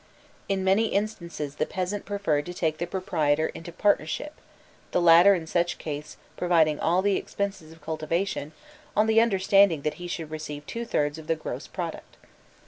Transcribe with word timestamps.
In 0.49 0.63
many 0.63 0.87
instances 0.87 1.57
the 1.57 1.67
peasant 1.67 2.05
preferred 2.05 2.47
to 2.47 2.55
take 2.55 2.79
the 2.79 2.87
proprietor 2.87 3.49
into 3.49 3.71
partnership, 3.71 4.33
the 4.89 4.99
latter 4.99 5.35
in 5.35 5.45
such 5.45 5.77
case 5.77 6.17
providing 6.35 6.79
all 6.79 7.03
the 7.03 7.17
expenses 7.17 7.71
of 7.71 7.83
cultivation, 7.83 8.51
on 8.97 9.05
the 9.05 9.21
understanding 9.21 9.83
that 9.83 10.01
he 10.01 10.07
should 10.07 10.31
receive 10.31 10.65
two 10.65 10.85
thirds 10.85 11.19
of 11.19 11.27
the 11.27 11.35
gross 11.35 11.67
product. 11.67 12.17